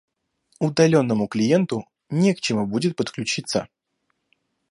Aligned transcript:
Удаленному 0.59 1.27
клиенту 1.27 1.85
не 2.09 2.33
к 2.33 2.41
чему 2.41 2.65
будет 2.65 2.95
подключиться 2.95 3.67